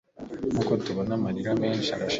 nkuko 0.51 0.73
tubona 0.85 1.11
amarira 1.17 1.51
menshi 1.61 1.81
asharira 1.87 2.09